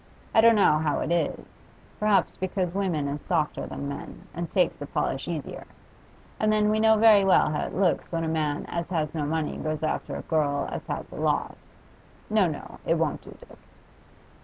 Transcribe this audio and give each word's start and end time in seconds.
I 0.33 0.41
don't 0.41 0.55
know 0.55 0.79
how 0.79 1.01
it 1.01 1.11
is; 1.11 1.45
perhaps 1.99 2.35
because 2.35 2.73
women 2.73 3.07
is 3.07 3.21
softer 3.21 3.67
than 3.67 3.87
men, 3.87 4.23
and 4.33 4.49
takes 4.49 4.73
the 4.73 4.87
polish 4.87 5.27
easier. 5.27 5.67
And 6.39 6.51
then 6.51 6.71
we 6.71 6.79
know 6.79 6.97
very 6.97 7.23
well 7.23 7.51
how 7.51 7.67
it 7.67 7.75
looks 7.75 8.11
when 8.11 8.23
a 8.23 8.27
man 8.27 8.65
as 8.65 8.89
has 8.89 9.13
no 9.13 9.27
money 9.27 9.57
goes 9.57 9.83
after 9.83 10.15
a 10.15 10.23
girl 10.23 10.67
as 10.71 10.87
has 10.87 11.11
a 11.11 11.17
lot. 11.17 11.55
No, 12.31 12.47
no; 12.47 12.79
it 12.83 12.95
won't 12.97 13.21
do, 13.21 13.37
Dick. 13.47 13.59